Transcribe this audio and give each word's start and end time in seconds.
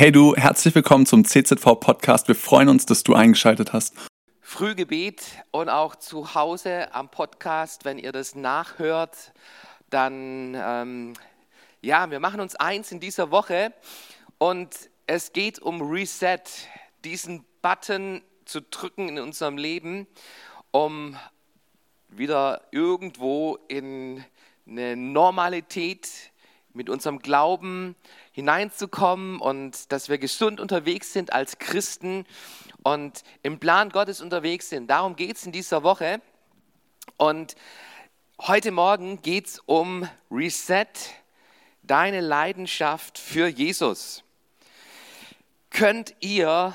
Hey 0.00 0.12
du, 0.12 0.34
herzlich 0.34 0.74
willkommen 0.74 1.04
zum 1.04 1.26
CZV 1.26 1.78
Podcast. 1.78 2.26
Wir 2.26 2.34
freuen 2.34 2.70
uns, 2.70 2.86
dass 2.86 3.02
du 3.02 3.12
eingeschaltet 3.12 3.74
hast. 3.74 3.94
Frühgebet 4.40 5.22
und 5.50 5.68
auch 5.68 5.94
zu 5.94 6.34
Hause 6.34 6.94
am 6.94 7.10
Podcast, 7.10 7.84
wenn 7.84 7.98
ihr 7.98 8.10
das 8.10 8.34
nachhört, 8.34 9.34
dann 9.90 10.56
ähm, 10.58 11.12
ja, 11.82 12.10
wir 12.10 12.18
machen 12.18 12.40
uns 12.40 12.56
eins 12.56 12.90
in 12.92 12.98
dieser 12.98 13.30
Woche 13.30 13.74
und 14.38 14.74
es 15.06 15.34
geht 15.34 15.58
um 15.58 15.82
Reset, 15.82 16.40
diesen 17.04 17.44
Button 17.60 18.22
zu 18.46 18.62
drücken 18.62 19.10
in 19.10 19.18
unserem 19.18 19.58
Leben, 19.58 20.06
um 20.70 21.14
wieder 22.08 22.62
irgendwo 22.70 23.58
in 23.68 24.24
eine 24.66 24.96
Normalität 24.96 26.08
mit 26.72 26.88
unserem 26.88 27.18
Glauben 27.18 27.96
hineinzukommen 28.32 29.40
und 29.40 29.90
dass 29.92 30.08
wir 30.08 30.18
gesund 30.18 30.60
unterwegs 30.60 31.12
sind 31.12 31.32
als 31.32 31.58
Christen 31.58 32.26
und 32.82 33.22
im 33.42 33.58
Plan 33.58 33.90
Gottes 33.90 34.20
unterwegs 34.20 34.68
sind. 34.68 34.88
Darum 34.88 35.16
geht 35.16 35.36
es 35.36 35.46
in 35.46 35.52
dieser 35.52 35.82
Woche. 35.82 36.20
Und 37.16 37.54
heute 38.40 38.70
Morgen 38.70 39.20
geht 39.22 39.46
es 39.46 39.58
um 39.66 40.08
Reset, 40.30 40.86
deine 41.82 42.20
Leidenschaft 42.20 43.18
für 43.18 43.48
Jesus. 43.48 44.22
Könnt 45.70 46.14
ihr 46.20 46.74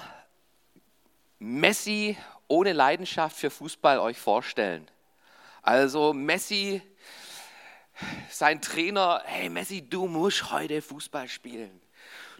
Messi 1.40 2.18
ohne 2.48 2.74
Leidenschaft 2.74 3.38
für 3.38 3.50
Fußball 3.50 4.00
euch 4.00 4.20
vorstellen? 4.20 4.88
Also 5.62 6.14
Messi 6.14 6.82
sein 8.30 8.62
Trainer, 8.62 9.22
hey 9.26 9.50
Messi, 9.50 9.88
du 9.88 10.08
musst 10.08 10.52
heute 10.52 10.82
Fußball 10.82 11.28
spielen. 11.28 11.82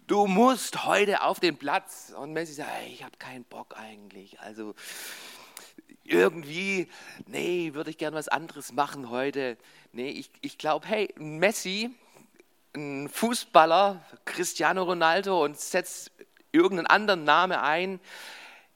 Du 0.06 0.26
musst 0.26 0.84
heute 0.84 1.22
auf 1.22 1.40
den 1.40 1.56
Platz. 1.56 2.12
Und 2.16 2.32
Messi 2.32 2.54
sagt, 2.54 2.70
hey, 2.70 2.92
ich 2.92 3.02
habe 3.02 3.16
keinen 3.18 3.44
Bock 3.44 3.76
eigentlich. 3.76 4.38
Also 4.40 4.74
irgendwie, 6.04 6.88
nee, 7.26 7.74
würde 7.74 7.90
ich 7.90 7.98
gern 7.98 8.14
was 8.14 8.28
anderes 8.28 8.72
machen 8.72 9.10
heute. 9.10 9.56
Nee, 9.92 10.10
ich, 10.10 10.30
ich 10.40 10.58
glaube, 10.58 10.86
hey, 10.86 11.12
Messi, 11.16 11.90
ein 12.74 13.08
Fußballer, 13.08 14.04
Cristiano 14.24 14.84
Ronaldo 14.84 15.42
und 15.42 15.58
setzt 15.58 16.12
irgendeinen 16.52 16.86
anderen 16.86 17.24
Namen 17.24 17.58
ein. 17.58 18.00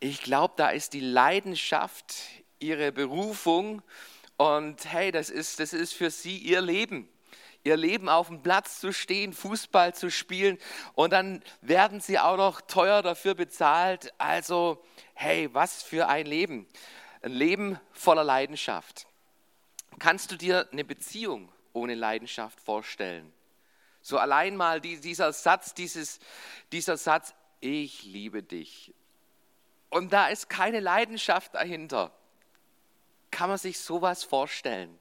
Ich 0.01 0.23
glaube, 0.23 0.55
da 0.57 0.71
ist 0.71 0.95
die 0.95 1.01
Leidenschaft, 1.01 2.15
ihre 2.59 2.93
Berufung 2.93 3.83
und 4.41 4.91
hey, 4.91 5.13
das 5.13 5.29
ist, 5.29 5.61
das 5.61 5.75
ist 5.75 5.93
für 5.93 6.11
sie 6.11 6.39
ihr 6.39 6.63
Leben. 6.63 7.07
Ihr 7.63 7.77
Leben 7.77 8.09
auf 8.09 8.29
dem 8.29 8.43
Platz 8.43 8.81
zu 8.81 8.91
stehen, 8.91 9.35
Fußball 9.35 9.95
zu 9.95 10.11
spielen 10.11 10.57
und 10.95 11.13
dann 11.13 11.45
werden 11.61 12.01
sie 12.01 12.19
auch 12.19 12.39
noch 12.39 12.63
teuer 12.63 13.03
dafür 13.03 13.35
bezahlt. 13.35 14.15
Also, 14.17 14.83
hey, 15.13 15.53
was 15.53 15.83
für 15.83 16.09
ein 16.09 16.25
Leben. 16.25 16.67
Ein 17.21 17.33
Leben 17.33 17.79
voller 17.93 18.25
Leidenschaft. 18.25 19.07
Kannst 19.99 20.33
du 20.33 20.37
dir 20.37 20.67
eine 20.73 20.85
Beziehung 20.87 21.53
ohne 21.75 21.95
Leidenschaft 21.95 22.63
vorstellen? 22.63 23.31
So 24.01 24.17
allein 24.17 24.57
mal 24.57 24.81
dieser 24.81 25.35
Satz, 25.35 25.75
dieses, 25.75 26.19
dieser 26.73 26.97
Satz, 26.97 27.35
ich 27.61 28.05
liebe 28.05 28.43
dich. 28.43 28.95
Und 29.91 30.15
da 30.15 30.29
ist 30.29 30.49
keine 30.49 30.81
Leidenschaft 30.81 31.55
dahinter 31.55 32.11
kann 33.41 33.49
man 33.49 33.57
sich 33.57 33.79
sowas 33.79 34.23
vorstellen? 34.23 34.99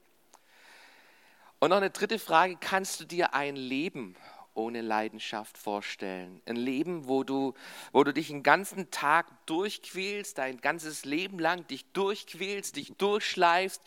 Und 1.59 1.71
noch 1.71 1.75
eine 1.75 1.89
dritte 1.89 2.19
Frage, 2.19 2.55
kannst 2.57 3.01
du 3.01 3.03
dir 3.03 3.33
ein 3.33 3.57
Leben 3.57 4.15
ohne 4.53 4.79
Leidenschaft 4.79 5.57
vorstellen? 5.57 6.41
Ein 6.45 6.55
Leben, 6.55 7.09
wo 7.09 7.25
du, 7.25 7.53
wo 7.91 8.01
du 8.05 8.13
dich 8.13 8.27
den 8.27 8.41
ganzen 8.41 8.91
Tag 8.91 9.45
durchquälst, 9.45 10.37
dein 10.37 10.61
ganzes 10.61 11.03
Leben 11.03 11.37
lang 11.37 11.67
dich 11.67 11.83
durchquälst, 11.91 12.77
dich 12.77 12.93
durchschleifst, 12.93 13.81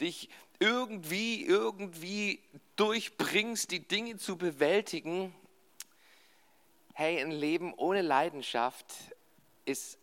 dich 0.00 0.28
irgendwie, 0.60 1.44
irgendwie 1.44 2.40
durchbringst, 2.76 3.72
die 3.72 3.80
Dinge 3.80 4.16
zu 4.16 4.36
bewältigen. 4.36 5.34
Hey, 6.94 7.20
ein 7.20 7.32
Leben 7.32 7.74
ohne 7.74 8.02
Leidenschaft 8.02 8.94
ist 9.64 9.98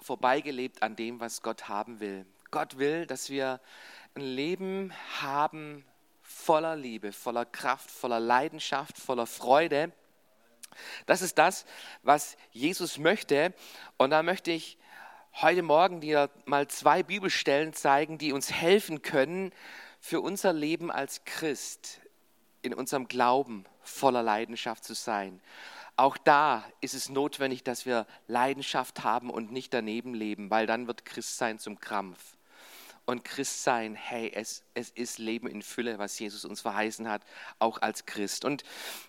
vorbeigelebt 0.00 0.82
an 0.82 0.96
dem, 0.96 1.20
was 1.20 1.42
Gott 1.42 1.68
haben 1.68 2.00
will. 2.00 2.26
Gott 2.54 2.78
will, 2.78 3.04
dass 3.04 3.30
wir 3.30 3.60
ein 4.14 4.22
Leben 4.22 4.92
haben 5.20 5.84
voller 6.22 6.76
Liebe, 6.76 7.10
voller 7.10 7.44
Kraft, 7.44 7.90
voller 7.90 8.20
Leidenschaft, 8.20 8.96
voller 8.96 9.26
Freude. 9.26 9.90
Das 11.04 11.20
ist 11.20 11.36
das, 11.36 11.66
was 12.04 12.36
Jesus 12.52 12.98
möchte. 12.98 13.52
Und 13.96 14.10
da 14.10 14.22
möchte 14.22 14.52
ich 14.52 14.78
heute 15.32 15.62
Morgen 15.62 16.00
dir 16.00 16.30
mal 16.44 16.68
zwei 16.68 17.02
Bibelstellen 17.02 17.72
zeigen, 17.72 18.18
die 18.18 18.32
uns 18.32 18.52
helfen 18.52 19.02
können, 19.02 19.50
für 19.98 20.20
unser 20.20 20.52
Leben 20.52 20.92
als 20.92 21.24
Christ 21.24 22.02
in 22.62 22.72
unserem 22.72 23.08
Glauben 23.08 23.64
voller 23.80 24.22
Leidenschaft 24.22 24.84
zu 24.84 24.94
sein. 24.94 25.40
Auch 25.96 26.16
da 26.16 26.64
ist 26.80 26.94
es 26.94 27.08
notwendig, 27.08 27.64
dass 27.64 27.84
wir 27.84 28.06
Leidenschaft 28.28 29.02
haben 29.02 29.28
und 29.28 29.50
nicht 29.50 29.74
daneben 29.74 30.14
leben, 30.14 30.50
weil 30.50 30.66
dann 30.68 30.86
wird 30.86 31.04
Christsein 31.04 31.58
zum 31.58 31.80
Krampf 31.80 32.36
und 33.06 33.24
Christsein, 33.24 33.94
hey, 33.94 34.32
es, 34.34 34.62
es 34.74 34.90
ist 34.90 35.18
Leben 35.18 35.46
in 35.46 35.62
Fülle, 35.62 35.98
was 35.98 36.18
Jesus 36.18 36.44
uns 36.44 36.60
verheißen 36.60 37.08
hat, 37.08 37.22
auch 37.58 37.82
als 37.82 38.06
Christ. 38.06 38.44
Und 38.44 38.62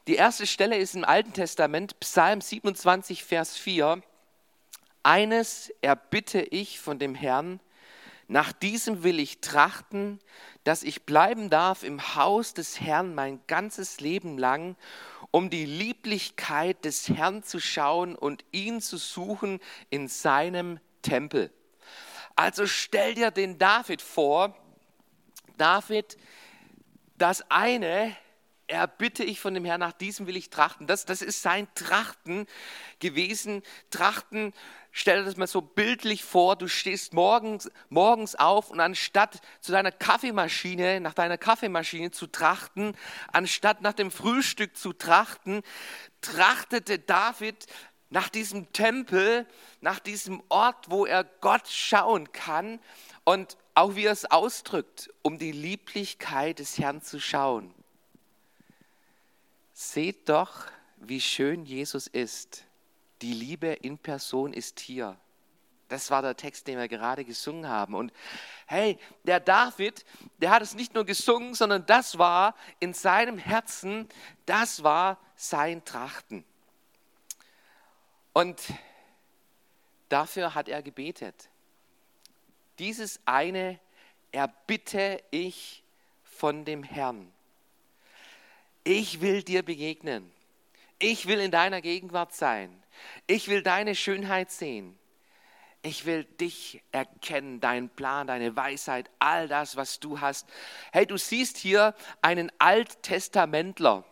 die 0.08 0.16
erste 0.16 0.48
Stelle 0.48 0.78
ist 0.78 0.96
im 0.96 1.06
Alten 1.06 1.34
Testament, 1.34 2.00
Psalm 2.00 2.42
27, 2.42 3.24
Vers 3.24 3.58
4. 3.58 4.02
Eines 5.04 5.72
erbitte 5.82 6.42
ich 6.42 6.80
von 6.80 7.00
dem 7.00 7.16
Herrn, 7.16 7.60
nach 8.28 8.52
diesem 8.52 9.04
will 9.04 9.20
ich 9.20 9.40
trachten, 9.40 10.20
dass 10.64 10.82
ich 10.82 11.04
bleiben 11.04 11.52
darf 11.52 11.84
im 11.84 12.16
Haus 12.16 12.56
des 12.56 12.82
Herrn 12.82 13.14
mein 13.14 13.40
ganzes 13.46 14.00
Leben 14.00 14.40
lang, 14.40 14.76
um 15.30 15.50
die 15.50 15.66
Lieblichkeit 15.66 16.86
des 16.86 17.08
Herrn 17.10 17.44
zu 17.44 17.60
schauen 17.60 18.16
und 18.16 18.44
ihn 18.52 18.82
zu 18.82 18.98
suchen 18.98 19.60
in 19.92 20.08
seinem 20.08 20.80
Tempel. 21.04 21.52
Also 22.36 22.68
stell 22.68 23.16
dir 23.16 23.32
den 23.32 23.58
David 23.58 24.02
vor. 24.02 24.56
David, 25.58 26.18
das 27.18 27.50
eine, 27.50 28.16
er 28.68 28.88
bitte 28.88 29.24
ich 29.24 29.40
von 29.40 29.54
dem 29.54 29.64
Herrn, 29.64 29.80
nach 29.80 29.94
diesem 29.94 30.28
will 30.28 30.36
ich 30.36 30.50
trachten. 30.50 30.88
Das, 30.88 31.06
das 31.06 31.22
ist 31.22 31.42
sein 31.42 31.68
Trachten 31.76 32.48
gewesen. 33.00 33.62
Trachten, 33.90 34.54
stell 34.92 35.20
dir 35.20 35.26
das 35.26 35.38
mal 35.38 35.48
so 35.48 35.62
bildlich 35.62 36.24
vor, 36.24 36.56
du 36.56 36.68
stehst 36.68 37.14
morgens, 37.14 37.70
morgens 37.90 38.36
auf 38.36 38.72
und 38.72 38.80
anstatt 38.80 39.40
zu 39.62 39.72
deiner 39.72 39.92
Kaffeemaschine, 39.92 41.00
nach 41.00 41.14
deiner 41.14 41.38
Kaffeemaschine 41.38 42.12
zu 42.12 42.28
trachten, 42.28 42.98
anstatt 43.32 43.82
nach 43.82 43.94
dem 43.94 44.12
Frühstück 44.12 44.76
zu 44.76 44.94
trachten, 44.94 45.62
trachtete 46.22 46.98
David 47.00 47.68
nach 48.10 48.30
diesem 48.30 48.72
Tempel, 48.72 49.46
nach 49.82 50.00
diesem 50.00 50.42
Ort, 50.50 50.90
wo 50.90 51.06
er 51.06 51.24
Gott 51.24 51.68
schauen 51.68 52.32
kann 52.32 52.80
und 53.24 53.58
auch 53.74 53.96
wie 53.96 54.06
er 54.06 54.12
es 54.12 54.26
ausdrückt, 54.26 55.10
um 55.22 55.38
die 55.38 55.52
Lieblichkeit 55.52 56.60
des 56.60 56.78
Herrn 56.78 57.02
zu 57.02 57.20
schauen. 57.20 57.74
Seht 59.74 60.30
doch, 60.30 60.68
wie 60.98 61.20
schön 61.20 61.66
Jesus 61.66 62.08
ist. 62.08 62.64
Die 63.22 63.34
Liebe 63.34 63.68
in 63.68 63.98
Person 63.98 64.54
ist 64.54 64.80
hier. 64.80 65.18
Das 65.90 66.10
war 66.10 66.22
der 66.22 66.36
Text, 66.36 66.68
den 66.68 66.80
wir 66.80 66.88
gerade 66.88 67.26
gesungen 67.26 67.68
haben. 67.68 67.94
Und 67.94 68.12
hey, 68.66 68.98
der 69.24 69.40
David, 69.40 70.04
der 70.38 70.50
hat 70.52 70.62
es 70.62 70.74
nicht 70.74 70.94
nur 70.94 71.06
gesungen, 71.06 71.54
sondern 71.54 71.86
das 71.86 72.18
war 72.18 72.56
in 72.80 72.94
seinem 72.94 73.38
Herzen, 73.38 74.08
das 74.46 74.84
war 74.84 75.20
sein 75.36 75.84
Trachten. 75.86 76.44
Und 78.36 78.62
dafür 80.10 80.56
hat 80.56 80.68
er 80.68 80.84
gebetet. 80.84 81.48
Dieses 82.80 83.22
eine 83.24 83.80
erbitte 84.34 85.24
ich 85.32 85.86
von 86.22 86.66
dem 86.66 86.84
Herrn. 86.84 87.32
Ich 88.84 89.22
will 89.22 89.42
dir 89.42 89.64
begegnen. 89.64 90.30
Ich 91.00 91.28
will 91.28 91.40
in 91.40 91.50
deiner 91.50 91.82
Gegenwart 91.82 92.34
sein. 92.34 92.84
Ich 93.26 93.48
will 93.48 93.64
deine 93.64 93.96
Schönheit 93.96 94.52
sehen. 94.52 95.00
Ich 95.82 96.04
will 96.04 96.26
dich 96.26 96.84
erkennen, 96.92 97.62
deinen 97.62 97.88
Plan, 97.88 98.28
deine 98.28 98.54
Weisheit, 98.58 99.10
all 99.18 99.48
das, 99.48 99.78
was 99.78 100.02
du 100.02 100.20
hast. 100.20 100.46
Hey, 100.92 101.06
du 101.06 101.16
siehst 101.16 101.56
hier 101.56 101.96
einen 102.22 102.52
Alttestamentler. 102.60 104.04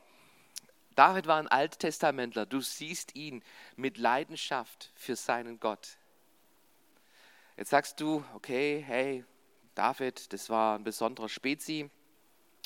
David 0.95 1.27
war 1.27 1.37
ein 1.37 1.47
Alttestamentler. 1.47 2.45
Du 2.45 2.61
siehst 2.61 3.15
ihn 3.15 3.43
mit 3.75 3.97
Leidenschaft 3.97 4.91
für 4.95 5.15
seinen 5.15 5.59
Gott. 5.59 5.97
Jetzt 7.57 7.69
sagst 7.69 7.99
du, 7.99 8.23
okay, 8.33 8.83
hey, 8.85 9.25
David, 9.75 10.33
das 10.33 10.49
war 10.49 10.77
ein 10.77 10.83
besonderer 10.83 11.29
Spezi, 11.29 11.89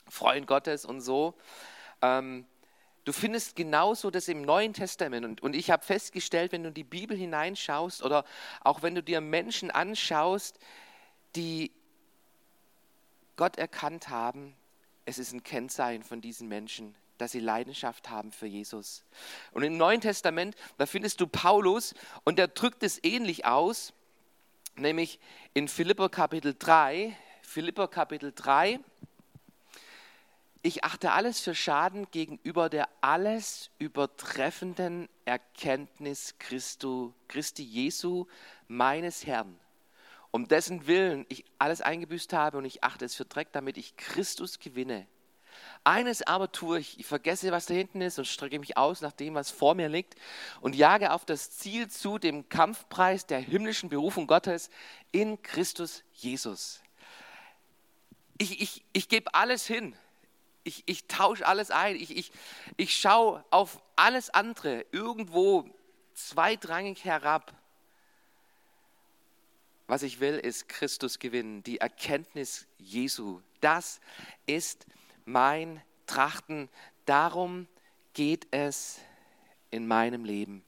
Freund 0.07 0.47
Gottes 0.47 0.85
und 0.85 1.01
so. 1.01 1.35
Ähm, 2.01 2.45
Du 3.07 3.13
findest 3.13 3.56
genauso 3.56 4.12
das 4.12 4.27
im 4.27 4.41
Neuen 4.41 4.74
Testament. 4.74 5.25
Und, 5.25 5.41
und 5.41 5.56
ich 5.56 5.71
habe 5.71 5.81
festgestellt, 5.81 6.51
wenn 6.51 6.63
du 6.63 6.68
in 6.68 6.74
die 6.74 6.83
Bibel 6.83 7.15
hineinschaust 7.15 8.03
oder 8.03 8.25
auch 8.59 8.81
wenn 8.81 8.95
du 8.95 9.01
dir 9.01 9.21
Menschen 9.21 9.71
anschaust, 9.71 10.59
die 11.38 11.71
Gott 13.38 13.57
erkannt 13.57 14.09
haben, 14.09 14.57
es 15.06 15.19
ist 15.19 15.31
ein 15.31 15.41
Kennzeichen 15.41 16.03
von 16.03 16.19
diesen 16.19 16.50
Menschen, 16.50 16.95
dass 17.17 17.31
sie 17.31 17.39
Leidenschaft 17.39 18.09
haben 18.09 18.31
für 18.31 18.47
Jesus. 18.47 19.03
Und 19.51 19.63
im 19.63 19.77
Neuen 19.77 20.01
Testament, 20.01 20.55
da 20.77 20.85
findest 20.85 21.21
du 21.21 21.27
Paulus 21.27 21.93
und 22.23 22.37
der 22.37 22.47
drückt 22.47 22.83
es 22.83 23.03
ähnlich 23.03 23.45
aus, 23.45 23.93
nämlich 24.75 25.19
in 25.53 25.67
Philipper 25.67 26.09
Kapitel 26.09 26.55
3, 26.57 27.15
Philipper 27.41 27.87
Kapitel 27.87 28.31
3, 28.33 28.79
ich 30.63 30.83
achte 30.83 31.11
alles 31.11 31.39
für 31.39 31.55
Schaden 31.55 32.09
gegenüber 32.11 32.69
der 32.69 32.89
alles 32.99 33.69
übertreffenden 33.79 35.07
Erkenntnis 35.23 36.35
Christu, 36.39 37.13
Christi 37.27 37.63
Jesu, 37.63 38.25
meines 38.67 39.25
Herrn, 39.25 39.57
um 40.31 40.47
dessen 40.47 40.87
Willen 40.87 41.25
ich 41.29 41.45
alles 41.57 41.81
eingebüßt 41.81 42.33
habe 42.33 42.57
und 42.57 42.65
ich 42.65 42.83
achte 42.83 43.05
es 43.05 43.15
für 43.15 43.25
Dreck, 43.25 43.53
damit 43.53 43.77
ich 43.77 43.95
Christus 43.95 44.59
gewinne 44.59 45.07
eines 45.88 46.22
aber 46.22 46.51
tue 46.51 46.80
ich, 46.80 47.00
ich 47.00 47.06
vergesse, 47.06 47.51
was 47.51 47.66
da 47.66 47.74
hinten 47.74 48.01
ist 48.01 48.19
und 48.19 48.25
strecke 48.25 48.60
mich 48.60 48.75
aus 48.75 49.00
nach 49.00 49.13
dem, 49.13 49.36
was 49.36 49.50
vor 49.50 49.74
mir 49.74 49.88
liegt 49.88 50.16
und 50.60 50.75
jage 50.75 51.13
auf 51.13 51.24
das 51.24 51.51
Ziel 51.51 51.89
zu, 51.89 52.18
dem 52.18 52.50
Kampfpreis 52.50 53.25
der 53.25 53.39
himmlischen 53.39 53.88
Berufung 53.88 54.28
Gottes 54.28 54.69
in 55.13 55.42
Christus 55.42 56.04
Jesus. 56.13 56.81
Ich, 58.38 58.62
ich, 58.62 58.84
ich 58.92 59.07
gebe 59.07 59.34
alles 59.34 59.66
hin. 59.66 59.95
Ich, 60.66 60.84
ich 60.86 61.07
tausche 61.07 61.48
alles 61.48 61.72
ein. 61.72 61.95
Ich, 61.95 62.16
ich, 62.16 62.31
ich 62.75 62.98
schaue 62.98 63.44
auf 63.50 63.81
alles 63.95 64.30
andere 64.30 64.86
irgendwo 64.92 65.69
zweitrangig 66.13 67.06
herab. 67.06 67.54
Was 69.88 70.04
ich 70.04 70.19
will, 70.19 70.38
ist 70.38 70.68
Christus 70.68 71.18
gewinnen, 71.18 71.63
die 71.63 71.78
Erkenntnis 71.78 72.68
Jesu. 72.78 73.39
Das 73.62 74.01
ist 74.45 74.86
mein 75.27 75.81
Trachten. 76.07 76.69
Darum 77.06 77.68
geht 78.13 78.47
es 78.51 79.00
in 79.69 79.85
meinem 79.85 80.25
Leben, 80.25 80.63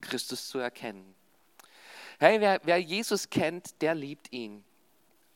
Christus 0.00 0.48
zu 0.48 0.58
erkennen. 0.58 1.14
Hey, 2.18 2.40
wer, 2.40 2.60
wer 2.64 2.78
Jesus 2.78 3.30
kennt, 3.30 3.80
der 3.80 3.94
liebt 3.94 4.32
ihn. 4.32 4.62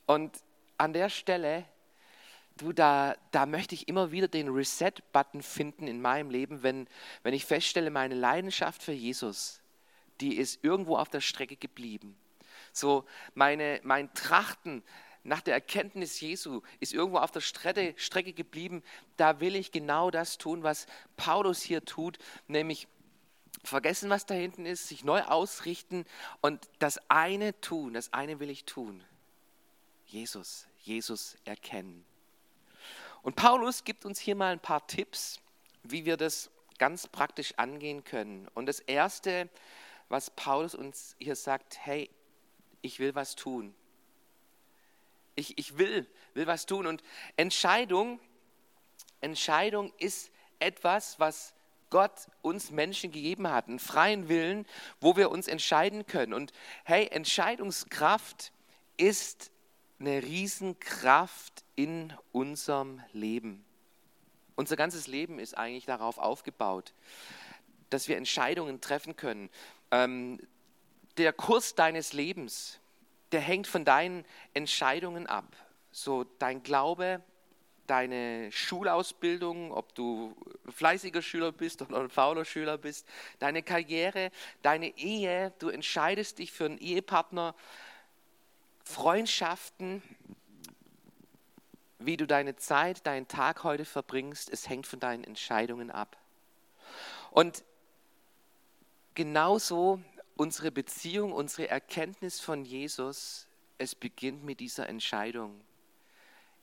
Und 0.05 0.37
an 0.77 0.93
der 0.93 1.09
Stelle, 1.09 1.65
du, 2.57 2.71
da, 2.71 3.15
da 3.31 3.47
möchte 3.47 3.73
ich 3.73 3.87
immer 3.87 4.11
wieder 4.11 4.27
den 4.27 4.49
Reset-Button 4.49 5.41
finden 5.41 5.87
in 5.87 5.99
meinem 5.99 6.29
Leben, 6.29 6.61
wenn, 6.61 6.87
wenn 7.23 7.33
ich 7.33 7.45
feststelle, 7.45 7.89
meine 7.89 8.13
Leidenschaft 8.13 8.83
für 8.83 8.91
Jesus, 8.91 9.61
die 10.21 10.35
ist 10.35 10.63
irgendwo 10.63 10.97
auf 10.97 11.09
der 11.09 11.21
Strecke 11.21 11.55
geblieben. 11.55 12.15
So 12.71 13.05
meine, 13.33 13.79
mein 13.83 14.13
Trachten 14.13 14.83
nach 15.25 15.41
der 15.41 15.55
Erkenntnis 15.55 16.19
Jesu 16.21 16.61
ist 16.79 16.93
irgendwo 16.93 17.17
auf 17.17 17.31
der 17.31 17.41
Strecke, 17.41 17.95
Strecke 17.97 18.31
geblieben. 18.31 18.83
Da 19.17 19.39
will 19.39 19.55
ich 19.55 19.71
genau 19.71 20.11
das 20.11 20.37
tun, 20.37 20.61
was 20.61 20.85
Paulus 21.17 21.63
hier 21.63 21.83
tut, 21.83 22.19
nämlich 22.47 22.87
vergessen, 23.63 24.11
was 24.11 24.27
da 24.27 24.35
hinten 24.35 24.67
ist, 24.67 24.87
sich 24.87 25.03
neu 25.03 25.23
ausrichten 25.23 26.05
und 26.41 26.69
das 26.77 26.99
eine 27.09 27.59
tun, 27.59 27.93
das 27.93 28.13
eine 28.13 28.39
will 28.39 28.51
ich 28.51 28.65
tun. 28.65 29.03
Jesus, 30.05 30.67
Jesus 30.83 31.35
erkennen. 31.43 32.05
Und 33.23 33.35
Paulus 33.35 33.83
gibt 33.83 34.05
uns 34.05 34.19
hier 34.19 34.35
mal 34.35 34.51
ein 34.51 34.59
paar 34.59 34.85
Tipps, 34.85 35.39
wie 35.81 36.05
wir 36.05 36.17
das 36.17 36.51
ganz 36.77 37.07
praktisch 37.07 37.55
angehen 37.57 38.03
können. 38.03 38.47
Und 38.53 38.67
das 38.67 38.79
Erste, 38.79 39.49
was 40.07 40.29
Paulus 40.29 40.75
uns 40.75 41.15
hier 41.17 41.35
sagt, 41.35 41.79
hey, 41.79 42.11
ich 42.83 42.99
will 42.99 43.15
was 43.15 43.35
tun. 43.35 43.73
Ich, 45.35 45.57
ich 45.57 45.77
will, 45.77 46.07
will 46.33 46.47
was 46.47 46.65
tun. 46.65 46.87
Und 46.87 47.03
Entscheidung, 47.35 48.19
Entscheidung 49.21 49.91
ist 49.97 50.31
etwas, 50.59 51.19
was 51.19 51.53
Gott 51.89 52.27
uns 52.41 52.71
Menschen 52.71 53.11
gegeben 53.11 53.49
hat, 53.49 53.67
einen 53.67 53.79
freien 53.79 54.27
Willen, 54.27 54.65
wo 54.99 55.15
wir 55.15 55.29
uns 55.31 55.47
entscheiden 55.47 56.05
können. 56.07 56.33
Und 56.33 56.51
hey, 56.83 57.07
Entscheidungskraft 57.07 58.51
ist 58.97 59.51
eine 59.99 60.23
Riesenkraft 60.23 61.63
in 61.75 62.13
unserem 62.31 63.01
Leben. 63.13 63.63
Unser 64.55 64.75
ganzes 64.75 65.07
Leben 65.07 65.39
ist 65.39 65.57
eigentlich 65.57 65.85
darauf 65.85 66.17
aufgebaut, 66.17 66.93
dass 67.89 68.07
wir 68.07 68.17
Entscheidungen 68.17 68.81
treffen 68.81 69.15
können. 69.15 69.49
Ähm, 69.91 70.39
der 71.17 71.33
Kurs 71.33 71.75
deines 71.75 72.13
Lebens, 72.13 72.79
der 73.31 73.41
hängt 73.41 73.67
von 73.67 73.85
deinen 73.85 74.25
Entscheidungen 74.53 75.27
ab. 75.27 75.55
So 75.91 76.25
dein 76.39 76.63
Glaube, 76.63 77.21
deine 77.87 78.51
Schulausbildung, 78.51 79.71
ob 79.71 79.93
du 79.95 80.35
fleißiger 80.69 81.21
Schüler 81.21 81.51
bist 81.51 81.81
oder 81.81 82.01
ein 82.01 82.09
fauler 82.09 82.45
Schüler 82.45 82.77
bist, 82.77 83.07
deine 83.39 83.63
Karriere, 83.63 84.31
deine 84.61 84.97
Ehe, 84.97 85.53
du 85.59 85.69
entscheidest 85.69 86.39
dich 86.39 86.51
für 86.51 86.65
einen 86.65 86.77
Ehepartner, 86.77 87.55
Freundschaften, 88.83 90.03
wie 91.99 92.17
du 92.17 92.27
deine 92.27 92.55
Zeit, 92.55 93.05
deinen 93.07 93.27
Tag 93.27 93.63
heute 93.63 93.85
verbringst, 93.85 94.49
es 94.49 94.69
hängt 94.69 94.85
von 94.85 94.99
deinen 94.99 95.23
Entscheidungen 95.23 95.89
ab. 95.89 96.17
Und 97.31 97.63
genauso 99.15 100.01
unsere 100.35 100.71
Beziehung, 100.71 101.31
unsere 101.31 101.69
Erkenntnis 101.69 102.39
von 102.39 102.65
Jesus, 102.65 103.47
es 103.77 103.95
beginnt 103.95 104.43
mit 104.43 104.59
dieser 104.59 104.87
Entscheidung. 104.87 105.61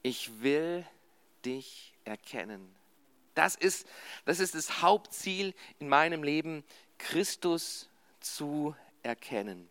Ich 0.03 0.43
will 0.43 0.87
dich 1.45 1.95
erkennen. 2.05 2.75
Das 3.35 3.55
ist, 3.55 3.87
das 4.25 4.41
ist 4.41 4.55
das 4.55 4.83
Hauptziel 4.83 5.55
in 5.79 5.89
meinem 5.89 6.23
Leben, 6.23 6.65
Christus 6.99 7.89
zu 8.21 8.77
erkennen. 9.03 9.69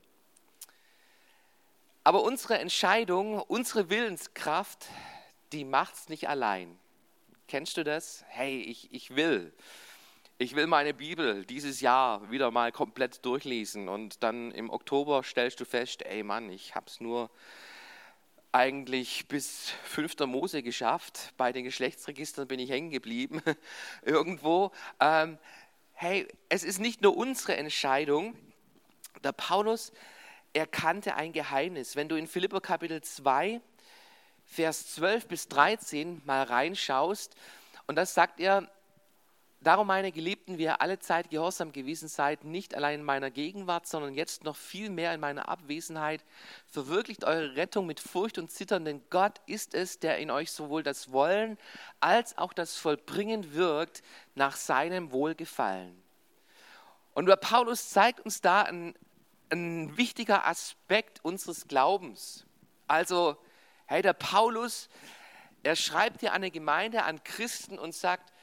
Aber 2.04 2.24
unsere 2.24 2.58
Entscheidung, 2.58 3.40
unsere 3.40 3.90
Willenskraft, 3.90 4.88
die 5.52 5.64
macht 5.64 5.96
es 5.96 6.10
nicht 6.10 6.28
allein. 6.28 6.78
Kennst 7.48 7.78
du 7.78 7.84
das? 7.84 8.24
Hey, 8.30 8.62
ich, 8.62 8.92
ich 8.92 9.16
will 9.16 9.54
ich 10.42 10.56
will 10.56 10.66
meine 10.66 10.96
Bibel 10.96 11.46
dieses 11.46 11.82
Jahr 11.82 12.32
wieder 12.32 12.50
mal 12.50 12.72
komplett 12.72 13.24
durchlesen 13.24 13.88
und 13.88 14.24
dann 14.24 14.50
im 14.50 14.72
Oktober 14.72 15.22
stellst 15.22 15.60
du 15.60 15.66
fest, 15.66 16.04
ey 16.04 16.24
Mann, 16.24 16.50
ich 16.50 16.74
habe 16.74 16.88
es 16.88 17.00
nur 17.00 17.30
eigentlich 18.52 19.28
bis 19.28 19.70
5. 19.84 20.18
Mose 20.22 20.64
geschafft. 20.64 21.36
Bei 21.38 21.52
den 21.52 21.64
Geschlechtsregistern 21.64 22.48
bin 22.48 22.60
ich 22.60 22.72
hängen 22.72 22.90
geblieben 22.90 23.44
irgendwo. 24.02 24.72
Ähm, 25.00 25.38
hey, 25.94 26.28
es 26.50 26.64
ist 26.64 26.80
nicht 26.80 27.04
nur 27.04 27.16
unsere 27.16 27.56
Entscheidung. 27.56 28.36
Der 29.24 29.34
Paulus 29.34 29.94
erkannte 30.54 31.14
ein 31.14 31.34
Geheimnis. 31.34 31.96
Wenn 31.96 32.10
du 32.10 32.16
in 32.16 32.26
Philipper 32.26 32.62
Kapitel 32.62 33.04
2, 33.04 33.62
Vers 34.48 34.96
12 34.96 35.28
bis 35.28 35.48
13 35.50 36.24
mal 36.26 36.42
reinschaust, 36.42 37.36
und 37.86 37.96
das 37.96 38.16
sagt 38.16 38.40
er, 38.40 38.68
Darum, 39.64 39.86
meine 39.86 40.12
Geliebten, 40.12 40.58
wie 40.58 40.64
ihr 40.64 40.82
alle 40.82 40.98
Zeit 40.98 41.30
gehorsam 41.30 41.72
gewesen 41.72 42.08
seid, 42.08 42.44
nicht 42.44 42.74
allein 42.74 43.02
in 43.02 43.06
meiner 43.06 43.30
Gegenwart, 43.30 43.86
sondern 43.86 44.16
jetzt 44.16 44.44
noch 44.44 44.56
viel 44.56 44.90
mehr 44.90 45.14
in 45.14 45.20
meiner 45.20 45.48
Abwesenheit, 45.48 46.24
verwirklicht 46.66 47.24
eure 47.26 47.56
Rettung 47.56 47.86
mit 47.86 48.00
Furcht 48.00 48.40
und 48.40 48.50
Zittern, 48.50 48.86
denn 48.86 49.04
Gott 49.12 49.40
ist 49.46 49.76
es, 49.76 50.00
der 50.00 50.18
in 50.18 50.32
euch 50.32 50.52
sowohl 50.52 50.82
das 50.82 51.12
Wollen 51.12 51.60
als 52.00 52.40
auch 52.40 52.54
das 52.54 52.76
Vollbringen 52.76 53.54
wirkt 53.54 54.02
nach 54.34 54.56
seinem 54.56 55.12
Wohlgefallen. 55.12 56.02
Und 57.14 57.28
der 57.28 57.36
Paulus 57.36 57.92
zeigt 57.92 58.20
uns 58.22 58.42
da 58.42 58.64
ein, 58.64 58.96
ein 59.52 59.96
wichtiger 59.96 60.48
Aspekt 60.48 61.24
unseres 61.24 61.68
Glaubens. 61.68 62.48
Also, 62.88 63.38
hey, 63.86 64.02
der 64.02 64.14
Paulus, 64.14 64.90
er 65.62 65.76
schreibt 65.76 66.22
hier 66.22 66.32
an 66.32 66.38
eine 66.38 66.50
Gemeinde, 66.50 67.04
an 67.04 67.24
Christen 67.24 67.78
und 67.78 67.94
sagt, 67.94 68.34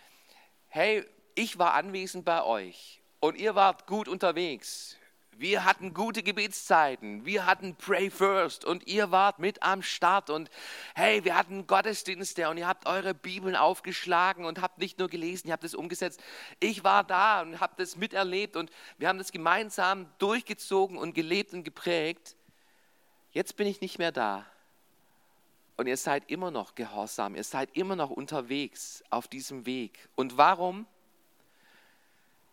hey, 0.69 1.05
ich 1.35 1.59
war 1.59 1.75
anwesend 1.75 2.25
bei 2.25 2.43
euch 2.45 3.01
und 3.21 3.37
ihr 3.37 3.55
wart 3.55 3.87
gut 3.87 4.09
unterwegs. 4.09 4.97
Wir 5.33 5.65
hatten 5.65 5.95
gute 5.95 6.25
Gebetszeiten, 6.25 7.25
wir 7.25 7.47
hatten 7.47 7.77
Pray 7.77 8.11
First 8.11 8.65
und 8.65 8.89
ihr 8.89 9.13
wart 9.13 9.39
mit 9.39 9.63
am 9.63 9.83
Start 9.83 10.31
und 10.31 10.51
hey, 10.97 11.25
wir 11.25 11.37
hatten 11.37 11.69
Gottesdienste 11.69 12.49
und 12.49 12.57
ihr 12.57 12.67
habt 12.67 12.89
eure 12.89 13.15
Bibeln 13.15 13.55
aufgeschlagen 13.55 14.45
und 14.45 14.61
habt 14.61 14.79
nicht 14.79 14.99
nur 14.99 15.07
gelesen, 15.09 15.47
ihr 15.47 15.53
habt 15.53 15.63
es 15.63 15.77
umgesetzt. 15.77 16.21
Ich 16.59 16.83
war 16.83 17.05
da 17.05 17.43
und 17.43 17.61
habe 17.61 17.75
das 17.77 17.95
miterlebt 17.95 18.57
und 18.57 18.71
wir 18.99 19.07
haben 19.07 19.19
das 19.19 19.31
gemeinsam 19.31 20.13
durchgezogen 20.19 20.99
und 20.99 21.15
gelebt 21.15 21.53
und 21.53 21.63
geprägt. 21.63 22.35
Jetzt 23.31 23.57
bin 23.57 23.69
ich 23.69 23.81
nicht 23.81 23.99
mehr 23.99 24.11
da. 24.11 24.45
Und 25.79 25.87
ihr 25.87 25.97
seid 25.97 26.31
immer 26.31 26.51
noch 26.51 26.75
gehorsam, 26.75 27.35
ihr 27.35 27.45
seid 27.45 27.75
immer 27.75 27.97
noch 27.97 28.11
unterwegs 28.11 29.03
auf 29.09 29.29
diesem 29.29 29.65
Weg. 29.65 30.11
Und 30.15 30.37
warum? 30.37 30.87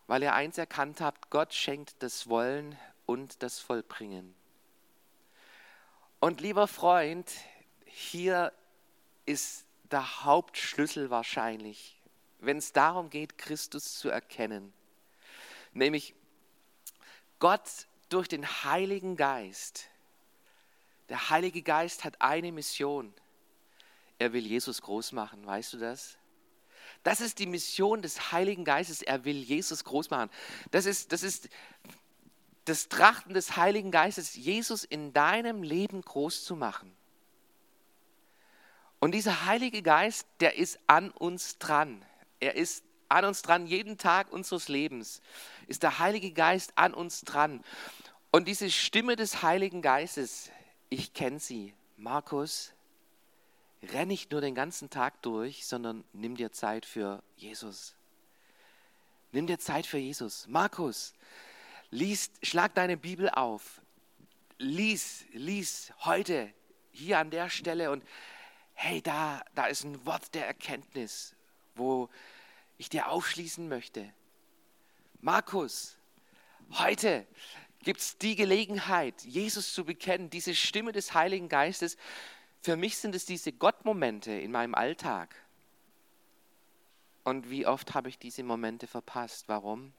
weil 0.06 0.22
ihr 0.22 0.34
eins 0.34 0.58
erkannt 0.58 1.00
habt, 1.00 1.30
Gott 1.30 1.52
schenkt 1.52 2.02
das 2.02 2.28
Wollen 2.28 2.78
und 3.06 3.42
das 3.42 3.58
Vollbringen. 3.58 4.34
Und 6.20 6.40
lieber 6.40 6.66
Freund, 6.68 7.30
hier 7.84 8.52
ist 9.26 9.66
der 9.90 10.24
Hauptschlüssel 10.24 11.10
wahrscheinlich, 11.10 12.00
wenn 12.38 12.58
es 12.58 12.72
darum 12.72 13.10
geht, 13.10 13.38
Christus 13.38 13.98
zu 13.98 14.08
erkennen. 14.08 14.72
Nämlich 15.72 16.14
Gott 17.38 17.86
durch 18.08 18.28
den 18.28 18.46
Heiligen 18.64 19.16
Geist. 19.16 19.88
Der 21.08 21.30
Heilige 21.30 21.62
Geist 21.62 22.04
hat 22.04 22.20
eine 22.20 22.52
Mission. 22.52 23.12
Er 24.18 24.32
will 24.32 24.46
Jesus 24.46 24.82
groß 24.82 25.12
machen, 25.12 25.46
weißt 25.46 25.74
du 25.74 25.78
das? 25.78 26.18
Das 27.02 27.20
ist 27.20 27.38
die 27.38 27.46
Mission 27.46 28.02
des 28.02 28.32
Heiligen 28.32 28.64
Geistes. 28.64 29.02
Er 29.02 29.24
will 29.24 29.36
Jesus 29.36 29.84
groß 29.84 30.10
machen. 30.10 30.30
Das 30.70 30.86
ist, 30.86 31.12
das 31.12 31.22
ist 31.22 31.48
das 32.64 32.88
Trachten 32.88 33.34
des 33.34 33.56
Heiligen 33.56 33.90
Geistes, 33.90 34.34
Jesus 34.34 34.84
in 34.84 35.12
deinem 35.12 35.62
Leben 35.62 36.02
groß 36.02 36.44
zu 36.44 36.56
machen. 36.56 36.96
Und 38.98 39.12
dieser 39.12 39.46
Heilige 39.46 39.82
Geist, 39.82 40.26
der 40.40 40.56
ist 40.56 40.80
an 40.86 41.10
uns 41.10 41.58
dran. 41.58 42.04
Er 42.40 42.56
ist 42.56 42.82
an 43.08 43.24
uns 43.24 43.42
dran, 43.42 43.66
jeden 43.66 43.98
Tag 43.98 44.32
unseres 44.32 44.68
Lebens 44.68 45.22
ist 45.68 45.82
der 45.82 45.98
Heilige 45.98 46.32
Geist 46.32 46.72
an 46.76 46.92
uns 46.92 47.20
dran. 47.20 47.62
Und 48.32 48.48
diese 48.48 48.70
Stimme 48.70 49.16
des 49.16 49.42
Heiligen 49.42 49.80
Geistes, 49.80 50.50
ich 50.88 51.12
kenne 51.12 51.38
sie. 51.38 51.74
Markus, 51.96 52.72
renn 53.82 54.08
nicht 54.08 54.30
nur 54.30 54.40
den 54.40 54.54
ganzen 54.54 54.90
Tag 54.90 55.22
durch, 55.22 55.66
sondern 55.66 56.04
nimm 56.12 56.36
dir 56.36 56.52
Zeit 56.52 56.86
für 56.86 57.22
Jesus. 57.36 57.94
Nimm 59.32 59.46
dir 59.46 59.58
Zeit 59.58 59.86
für 59.86 59.98
Jesus. 59.98 60.46
Markus, 60.48 61.14
lies, 61.90 62.30
schlag 62.42 62.74
deine 62.74 62.96
Bibel 62.96 63.28
auf. 63.30 63.80
Lies, 64.58 65.26
lies 65.32 65.92
heute 66.00 66.52
hier 66.90 67.18
an 67.18 67.30
der 67.30 67.50
Stelle 67.50 67.90
und 67.90 68.04
hey, 68.72 69.02
da, 69.02 69.42
da 69.54 69.66
ist 69.66 69.84
ein 69.84 70.04
Wort 70.06 70.34
der 70.34 70.46
Erkenntnis, 70.46 71.34
wo 71.74 72.08
ich 72.78 72.88
dir 72.88 73.08
aufschließen 73.08 73.68
möchte. 73.68 74.12
Markus, 75.20 75.96
heute 76.72 77.26
gibt 77.86 78.00
es 78.00 78.18
die 78.18 78.34
Gelegenheit, 78.34 79.22
Jesus 79.22 79.72
zu 79.72 79.84
bekennen, 79.84 80.28
diese 80.28 80.56
Stimme 80.56 80.90
des 80.90 81.14
Heiligen 81.14 81.48
Geistes. 81.48 81.96
Für 82.60 82.74
mich 82.74 82.98
sind 82.98 83.14
es 83.14 83.26
diese 83.26 83.52
Gottmomente 83.52 84.32
in 84.32 84.50
meinem 84.50 84.74
Alltag. 84.74 85.36
Und 87.22 87.48
wie 87.48 87.64
oft 87.64 87.94
habe 87.94 88.08
ich 88.08 88.18
diese 88.18 88.42
Momente 88.42 88.88
verpasst? 88.88 89.44
Warum? 89.46 89.92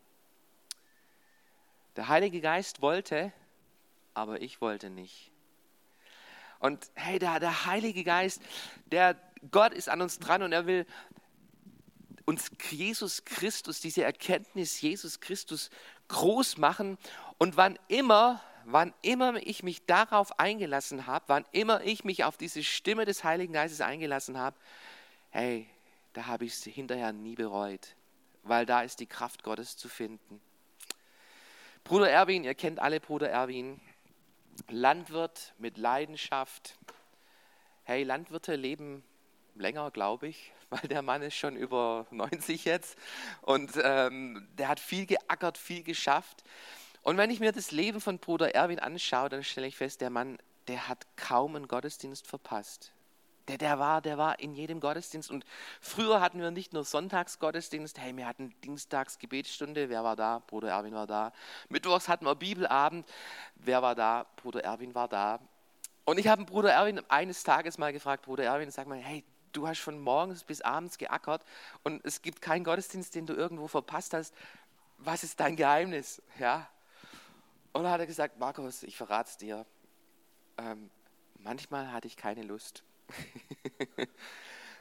Der 1.96 2.10
Heilige 2.10 2.41
Geist 2.41 2.82
wollte, 2.82 3.32
aber 4.13 4.41
ich 4.41 4.60
wollte 4.60 4.89
nicht. 4.89 5.32
Und 6.60 6.91
hey, 6.96 7.20
der, 7.20 7.39
der 7.39 7.67
Heilige 7.67 8.03
Geist, 8.03 8.41
der 8.88 9.15
Gott 9.50 9.72
ist 9.72 9.88
an 9.88 10.01
uns 10.01 10.20
dran 10.20 10.44
und 10.44 10.51
er 10.51 10.65
will 10.65 10.86
uns 12.27 12.51
Jesus 12.69 13.24
Christus, 13.24 13.79
diese 13.79 14.03
Erkenntnis 14.03 14.81
Jesus 14.81 15.22
Christus 15.22 15.69
groß 16.10 16.57
machen. 16.57 16.98
Und 17.38 17.55
wann 17.55 17.79
immer, 17.88 18.43
wann 18.65 18.93
immer 19.01 19.36
ich 19.38 19.63
mich 19.63 19.86
darauf 19.86 20.38
eingelassen 20.38 21.07
habe, 21.07 21.24
wann 21.27 21.46
immer 21.53 21.81
ich 21.84 22.03
mich 22.03 22.25
auf 22.25 22.36
diese 22.36 22.63
Stimme 22.63 23.05
des 23.05 23.24
Heiligen 23.24 23.53
Geistes 23.53 23.79
eingelassen 23.79 24.38
habe, 24.38 24.57
hey, 25.29 25.69
da 26.12 26.25
habe 26.25 26.43
ich 26.43 26.53
es 26.53 26.63
hinterher 26.65 27.13
nie 27.13 27.36
bereut, 27.36 27.96
weil 28.43 28.65
da 28.65 28.81
ist 28.81 29.00
die 29.00 29.05
Kraft 29.05 29.43
Gottes 29.43 29.77
zu 29.77 29.88
finden. 29.88 30.41
Bruder 31.86 32.10
Erwin, 32.10 32.43
ihr 32.43 32.55
kennt 32.55 32.79
alle 32.79 33.00
Bruder 33.00 33.29
Erwin, 33.29 33.79
Landwirt 34.67 35.53
mit 35.60 35.77
Leidenschaft. 35.77 36.77
Hey, 37.86 38.03
Landwirte 38.03 38.57
leben 38.57 39.01
länger, 39.55 39.91
glaube 39.91 40.27
ich, 40.27 40.51
weil 40.69 40.88
der 40.89 41.01
Mann 41.01 41.21
ist 41.21 41.36
schon 41.36 41.55
über 41.55 42.05
90 42.12 42.65
jetzt 42.65 42.97
und 43.41 43.71
ähm, 43.81 44.47
der 44.57 44.67
hat 44.67 44.79
viel 44.79 45.05
geackert, 45.05 45.57
viel 45.57 45.83
geschafft. 45.83 46.43
Und 47.01 47.17
wenn 47.17 47.29
ich 47.29 47.39
mir 47.39 47.51
das 47.51 47.71
Leben 47.71 48.01
von 48.01 48.19
Bruder 48.19 48.53
Erwin 48.53 48.79
anschaue, 48.79 49.29
dann 49.29 49.43
stelle 49.43 49.67
ich 49.67 49.77
fest, 49.77 50.01
der 50.01 50.09
Mann, 50.09 50.38
der 50.67 50.89
hat 50.89 51.07
kaum 51.15 51.55
einen 51.55 51.67
Gottesdienst 51.67 52.27
verpasst. 52.27 52.91
Der, 53.47 53.57
der, 53.57 53.79
war, 53.79 54.01
der 54.01 54.17
war 54.17 54.39
in 54.39 54.53
jedem 54.53 54.81
Gottesdienst. 54.81 55.31
Und 55.31 55.45
früher 55.79 56.19
hatten 56.19 56.41
wir 56.41 56.51
nicht 56.51 56.74
nur 56.74 56.83
Sonntagsgottesdienst, 56.83 57.97
hey, 57.97 58.15
wir 58.17 58.27
hatten 58.27 58.53
Dienstags 58.62 59.19
Gebetsstunde, 59.19 59.88
wer 59.88 60.03
war 60.03 60.17
da? 60.17 60.43
Bruder 60.47 60.69
Erwin 60.69 60.93
war 60.93 61.07
da. 61.07 61.31
Mittwochs 61.69 62.09
hatten 62.09 62.25
wir 62.25 62.36
Bibelabend, 62.36 63.07
wer 63.55 63.81
war 63.81 63.95
da? 63.95 64.25
Bruder 64.36 64.65
Erwin 64.65 64.93
war 64.93 65.07
da. 65.07 65.39
Und 66.03 66.19
ich 66.19 66.27
habe 66.27 66.43
Bruder 66.43 66.74
Erwin 66.74 67.01
eines 67.09 67.43
Tages 67.43 67.77
mal 67.77 67.93
gefragt, 67.93 68.25
Bruder 68.25 68.43
Erwin, 68.43 68.69
sag 68.69 68.88
mal, 68.88 68.97
hey, 68.97 69.24
du 69.57 69.67
hast 69.67 69.79
von 69.79 69.99
morgens 69.99 70.43
bis 70.43 70.61
abends 70.61 70.97
geackert 70.97 71.43
und 71.83 72.05
es 72.05 72.21
gibt 72.21 72.41
keinen 72.41 72.63
Gottesdienst, 72.63 73.15
den 73.15 73.25
du 73.25 73.33
irgendwo 73.33 73.67
verpasst 73.67 74.13
hast. 74.13 74.35
Was 74.99 75.23
ist 75.23 75.39
dein 75.39 75.55
Geheimnis? 75.55 76.21
Ja. 76.39 76.69
Und 77.73 77.83
dann 77.83 77.91
hat 77.91 77.99
er 77.99 78.07
gesagt, 78.07 78.39
Markus, 78.39 78.83
ich 78.83 78.95
verrate 78.95 79.29
es 79.29 79.37
dir. 79.37 79.65
Ähm, 80.57 80.89
manchmal 81.39 81.91
hatte 81.91 82.07
ich 82.07 82.17
keine 82.17 82.43
Lust. 82.43 82.83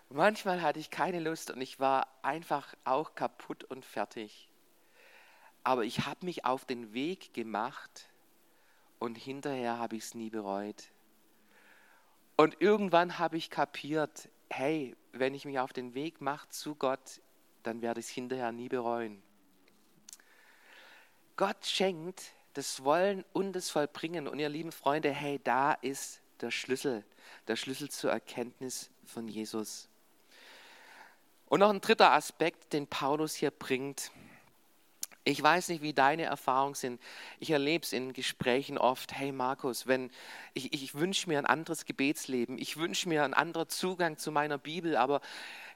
Manchmal 0.08 0.62
hatte 0.62 0.78
ich 0.78 0.90
keine 0.90 1.20
Lust 1.20 1.50
und 1.50 1.60
ich 1.60 1.80
war 1.80 2.06
einfach 2.22 2.74
auch 2.84 3.14
kaputt 3.14 3.64
und 3.64 3.84
fertig. 3.84 4.48
Aber 5.64 5.84
ich 5.84 6.06
habe 6.06 6.24
mich 6.24 6.44
auf 6.44 6.64
den 6.64 6.92
Weg 6.92 7.34
gemacht 7.34 8.08
und 8.98 9.16
hinterher 9.16 9.78
habe 9.78 9.96
ich 9.96 10.04
es 10.04 10.14
nie 10.14 10.30
bereut. 10.30 10.90
Und 12.36 12.60
irgendwann 12.60 13.18
habe 13.18 13.36
ich 13.36 13.50
kapiert, 13.50 14.28
hey, 14.50 14.96
wenn 15.12 15.34
ich 15.34 15.44
mich 15.44 15.58
auf 15.58 15.72
den 15.72 15.94
Weg 15.94 16.20
mache 16.20 16.48
zu 16.48 16.74
Gott, 16.74 17.20
dann 17.62 17.82
werde 17.82 18.00
ich 18.00 18.06
es 18.06 18.12
hinterher 18.12 18.52
nie 18.52 18.68
bereuen. 18.68 19.22
Gott 21.36 21.66
schenkt 21.66 22.32
das 22.54 22.82
Wollen 22.84 23.24
und 23.32 23.52
das 23.52 23.70
Vollbringen. 23.70 24.26
Und 24.26 24.38
ihr 24.38 24.48
lieben 24.48 24.72
Freunde, 24.72 25.10
hey, 25.10 25.38
da 25.42 25.72
ist 25.72 26.20
der 26.40 26.50
Schlüssel, 26.50 27.04
der 27.48 27.56
Schlüssel 27.56 27.90
zur 27.90 28.10
Erkenntnis 28.10 28.90
von 29.04 29.28
Jesus. 29.28 29.88
Und 31.46 31.60
noch 31.60 31.70
ein 31.70 31.80
dritter 31.80 32.12
Aspekt, 32.12 32.72
den 32.72 32.86
Paulus 32.86 33.34
hier 33.34 33.50
bringt. 33.50 34.10
Ich 35.28 35.42
weiß 35.42 35.70
nicht, 35.70 35.82
wie 35.82 35.92
deine 35.92 36.22
Erfahrungen 36.22 36.76
sind. 36.76 37.02
Ich 37.40 37.50
erlebe 37.50 37.82
es 37.82 37.92
in 37.92 38.12
Gesprächen 38.12 38.78
oft, 38.78 39.12
hey 39.12 39.32
Markus, 39.32 39.88
wenn 39.88 40.12
ich, 40.54 40.72
ich 40.72 40.94
wünsche 40.94 41.28
mir 41.28 41.38
ein 41.38 41.46
anderes 41.46 41.84
Gebetsleben, 41.84 42.58
ich 42.58 42.76
wünsche 42.76 43.08
mir 43.08 43.24
einen 43.24 43.34
anderen 43.34 43.68
Zugang 43.68 44.18
zu 44.18 44.30
meiner 44.30 44.56
Bibel, 44.56 44.96
aber 44.96 45.20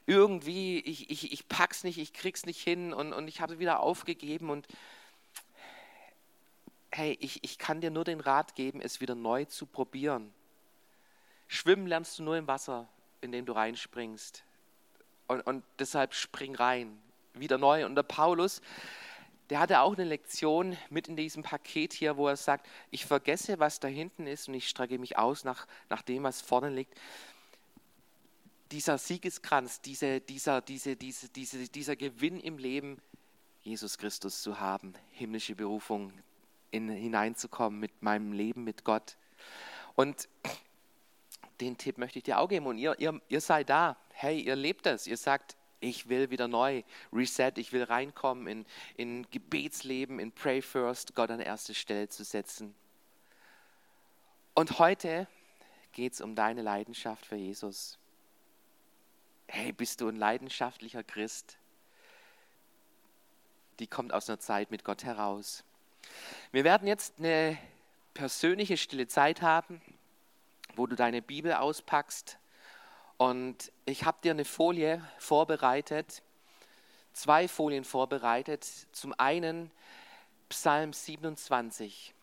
irgendwie, 0.07 0.79
ich, 0.79 1.11
ich, 1.11 1.33
ich 1.33 1.49
pack's 1.49 1.83
nicht, 1.83 1.99
ich 1.99 2.13
krieg's 2.13 2.47
nicht 2.47 2.61
hin 2.61 2.93
und, 2.93 3.13
und 3.13 3.27
ich 3.27 3.41
habe 3.41 3.59
wieder 3.59 3.81
aufgegeben 3.81 4.51
und 4.51 4.69
hey, 6.93 7.19
ich, 7.21 7.43
ich 7.43 7.59
kann 7.59 7.81
dir 7.81 7.91
nur 7.91 8.05
den 8.05 8.21
Rat 8.21 8.55
geben, 8.55 8.81
es 8.81 9.01
wieder 9.01 9.17
neu 9.17 9.47
zu 9.47 9.67
probieren. 9.67 10.33
Schwimmen 11.49 11.89
lernst 11.89 12.21
du 12.21 12.23
nur 12.23 12.37
im 12.37 12.47
Wasser, 12.47 12.87
in 13.21 13.33
dem 13.33 13.47
du 13.47 13.53
reinspringst. 13.53 14.45
Und, 15.27 15.41
und 15.41 15.65
deshalb 15.81 16.15
spring 16.15 16.55
rein, 16.55 17.03
wieder 17.35 17.59
neu. 17.59 17.85
Und 17.85 17.97
der 17.97 18.05
Paulus, 18.05 18.63
der 19.51 19.59
hatte 19.59 19.81
auch 19.81 19.95
eine 19.95 20.05
Lektion 20.05 20.77
mit 20.89 21.09
in 21.09 21.17
diesem 21.17 21.43
Paket 21.43 21.93
hier, 21.93 22.17
wo 22.17 22.29
er 22.29 22.37
sagt, 22.37 22.69
ich 22.91 23.05
vergesse, 23.05 23.59
was 23.59 23.81
da 23.81 23.89
hinten 23.89 24.29
ist 24.29 24.49
und 24.49 24.55
ich 24.55 24.69
strecke 24.69 24.99
mich 24.99 25.19
aus 25.19 25.43
nach, 25.43 25.67
nach 25.89 26.03
dem, 26.03 26.23
was 26.23 26.41
vorne 26.41 26.71
liegt. 26.71 26.95
Dieser 28.71 28.97
Siegeskranz, 28.97 29.81
diese, 29.81 30.21
dieser, 30.21 30.61
diese, 30.61 30.95
diese, 30.95 31.29
diese, 31.29 31.69
dieser 31.69 31.97
Gewinn 31.97 32.39
im 32.39 32.59
Leben, 32.59 33.03
Jesus 33.63 33.99
Christus 33.99 34.41
zu 34.41 34.61
haben, 34.61 34.95
himmlische 35.11 35.57
Berufung 35.57 36.13
in, 36.71 36.89
hineinzukommen 36.89 37.81
mit 37.81 38.03
meinem 38.03 38.33
Leben 38.33 38.63
mit 38.63 38.85
Gott. 38.85 39.17
Und 39.97 40.29
den 41.61 41.77
Tipp 41.77 41.99
möchte 41.99 42.21
ich 42.21 42.25
dir 42.25 42.39
auch 42.39 42.49
geben. 42.49 42.67
Und 42.67 42.79
ihr, 42.79 42.99
ihr, 43.01 43.21
ihr 43.29 43.41
seid 43.41 43.69
da. 43.69 43.97
Hey, 44.13 44.41
ihr 44.41 44.55
lebt 44.57 44.87
das. 44.87 45.09
Ihr 45.09 45.17
sagt, 45.17 45.57
ich 45.81 46.09
will 46.09 46.31
wieder 46.31 46.49
neu 46.49 46.83
reset, 47.13 47.53
ich 47.57 47.73
will 47.73 47.83
reinkommen 47.83 48.47
in, 48.47 48.67
in 48.97 49.31
Gebetsleben, 49.31 50.19
in 50.19 50.33
Pray 50.33 50.63
First, 50.63 51.15
Gott 51.15 51.31
an 51.31 51.41
erste 51.41 51.75
Stelle 51.75 52.09
zu 52.09 52.25
setzen. 52.25 52.75
Und 54.55 54.79
heute 54.79 55.27
geht 55.93 56.13
es 56.13 56.21
um 56.21 56.35
deine 56.35 56.63
Leidenschaft 56.63 57.27
für 57.27 57.37
Jesus. 57.37 57.99
Hey, 59.49 59.73
bist 59.73 60.01
du 60.01 60.09
ein 60.09 60.17
leidenschaftlicher 60.17 61.03
Christ? 61.03 61.57
Die 63.79 63.87
kommt 63.87 64.13
aus 64.13 64.29
einer 64.29 64.39
Zeit 64.39 64.71
mit 64.71 64.85
Gott 64.85 65.05
heraus. 65.05 65.65
Wir 66.53 66.65
werden 66.65 66.87
jetzt 66.87 67.15
eine 67.19 67.59
persönliche 68.15 68.77
stille 68.77 69.09
Zeit 69.09 69.43
haben 69.43 69.81
wo 70.77 70.87
du 70.87 70.97
deine 70.97 71.23
Bibel 71.23 71.53
auspackst. 71.53 72.39
Und 73.21 73.71
ich 73.85 74.07
habe 74.07 74.17
dir 74.23 74.31
eine 74.31 74.47
Folie 74.47 75.07
vorbereitet. 75.19 76.23
zwei 77.13 77.49
Folien 77.49 77.85
vorbereitet. 77.85 78.65
Zum 78.93 79.13
einen 79.19 79.71
Psalm 80.49 80.95
27. 80.95 82.15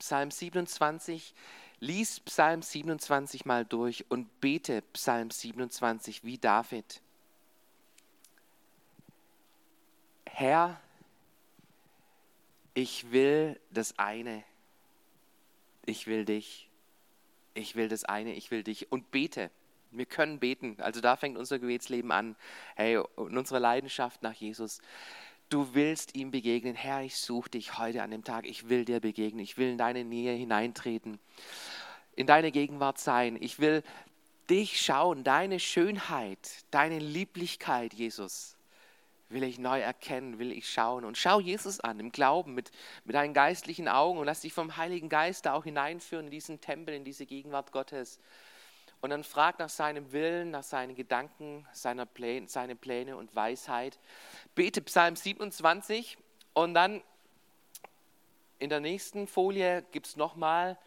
Psalm 0.00 0.32
27, 0.32 1.32
lies 1.78 2.18
Psalm 2.18 2.60
27 2.60 3.44
mal 3.44 3.64
durch 3.64 4.04
und 4.10 4.40
bete 4.40 4.82
Psalm 4.94 5.30
27 5.30 6.24
wie 6.24 6.38
David. 6.38 7.00
Herr, 10.26 10.80
ich 12.74 13.12
will 13.12 13.60
das 13.70 13.96
eine, 13.96 14.42
ich 15.86 16.08
will 16.08 16.24
dich, 16.24 16.68
ich 17.54 17.76
will 17.76 17.88
das 17.88 18.02
eine, 18.02 18.34
ich 18.34 18.50
will 18.50 18.64
dich 18.64 18.90
und 18.90 19.12
bete. 19.12 19.48
Wir 19.92 20.06
können 20.06 20.38
beten. 20.38 20.76
Also 20.78 21.00
da 21.00 21.16
fängt 21.16 21.38
unser 21.38 21.58
Gebetsleben 21.58 22.10
an. 22.10 22.36
Hey, 22.76 22.96
und 22.96 23.36
unsere 23.36 23.58
Leidenschaft 23.58 24.22
nach 24.22 24.34
Jesus. 24.34 24.80
Du 25.48 25.74
willst 25.74 26.14
ihm 26.16 26.30
begegnen. 26.30 26.74
Herr, 26.74 27.02
ich 27.02 27.16
suche 27.16 27.50
dich 27.50 27.78
heute 27.78 28.02
an 28.02 28.10
dem 28.10 28.24
Tag. 28.24 28.46
Ich 28.46 28.68
will 28.68 28.84
dir 28.84 29.00
begegnen. 29.00 29.40
Ich 29.40 29.58
will 29.58 29.70
in 29.70 29.78
deine 29.78 30.04
Nähe 30.04 30.34
hineintreten. 30.34 31.18
In 32.16 32.26
deine 32.26 32.52
Gegenwart 32.52 32.98
sein. 32.98 33.36
Ich 33.40 33.58
will 33.58 33.82
dich 34.48 34.80
schauen. 34.80 35.24
Deine 35.24 35.60
Schönheit, 35.60 36.64
deine 36.70 36.98
Lieblichkeit, 36.98 37.94
Jesus 37.94 38.56
will 39.32 39.42
ich 39.42 39.58
neu 39.58 39.80
erkennen, 39.80 40.38
will 40.38 40.52
ich 40.52 40.68
schauen. 40.68 41.04
Und 41.04 41.16
schau 41.16 41.40
Jesus 41.40 41.80
an 41.80 41.98
im 42.00 42.12
Glauben 42.12 42.54
mit, 42.54 42.70
mit 43.04 43.14
deinen 43.14 43.34
geistlichen 43.34 43.88
Augen 43.88 44.18
und 44.18 44.26
lass 44.26 44.42
dich 44.42 44.52
vom 44.52 44.76
Heiligen 44.76 45.08
Geist 45.08 45.46
da 45.46 45.54
auch 45.54 45.64
hineinführen 45.64 46.26
in 46.26 46.30
diesen 46.30 46.60
Tempel, 46.60 46.94
in 46.94 47.04
diese 47.04 47.26
Gegenwart 47.26 47.72
Gottes. 47.72 48.18
Und 49.02 49.10
dann 49.10 49.24
frag 49.24 49.58
nach 49.58 49.68
seinem 49.68 50.12
Willen, 50.12 50.52
nach 50.52 50.62
seinen 50.62 50.94
Gedanken, 50.94 51.66
seiner 51.72 52.06
Pläne, 52.06 52.48
seine 52.48 52.76
Pläne 52.76 53.16
und 53.16 53.34
Weisheit. 53.34 53.98
Bete 54.54 54.80
Psalm 54.80 55.16
27 55.16 56.16
und 56.54 56.72
dann 56.72 57.02
in 58.60 58.70
der 58.70 58.78
nächsten 58.78 59.26
Folie 59.26 59.82
gibt 59.90 60.06
es 60.06 60.16
nochmal 60.16 60.78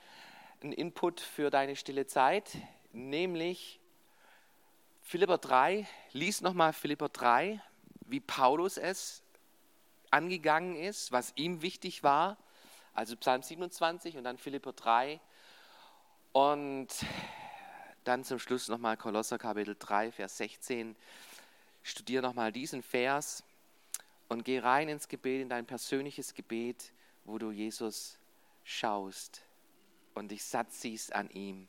einen 0.63 0.71
Input 0.71 1.19
für 1.19 1.49
deine 1.49 1.75
stille 1.75 2.07
Zeit, 2.07 2.57
nämlich 2.93 3.81
Philipper 5.01 5.37
3. 5.37 5.85
Lies 6.13 6.39
nochmal 6.39 6.71
Philipper 6.71 7.09
3, 7.09 7.61
wie 8.05 8.21
Paulus 8.21 8.77
es 8.77 9.23
angegangen 10.09 10.77
ist, 10.77 11.11
was 11.11 11.33
ihm 11.35 11.61
wichtig 11.61 12.01
war. 12.01 12.37
Also 12.93 13.17
Psalm 13.17 13.41
27 13.41 14.15
und 14.15 14.23
dann 14.23 14.37
Philipper 14.37 14.71
3. 14.71 15.19
Und 16.31 16.87
dann 18.07 18.23
zum 18.23 18.39
Schluss 18.39 18.67
nochmal 18.67 18.97
Kolosser 18.97 19.37
Kapitel 19.37 19.75
3, 19.77 20.11
Vers 20.11 20.37
16. 20.37 20.95
Studier 21.83 22.21
nochmal 22.21 22.51
diesen 22.51 22.83
Vers 22.83 23.43
und 24.29 24.45
geh 24.45 24.59
rein 24.59 24.89
ins 24.89 25.07
Gebet, 25.07 25.41
in 25.41 25.49
dein 25.49 25.65
persönliches 25.65 26.33
Gebet, 26.33 26.91
wo 27.25 27.37
du 27.37 27.51
Jesus 27.51 28.17
schaust 28.63 29.41
und 30.13 30.29
dich 30.29 30.43
satt 30.43 30.71
siehst 30.71 31.13
an 31.13 31.29
ihm. 31.31 31.67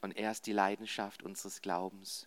Und 0.00 0.16
er 0.16 0.32
ist 0.32 0.46
die 0.46 0.52
Leidenschaft 0.52 1.22
unseres 1.22 1.62
Glaubens. 1.62 2.26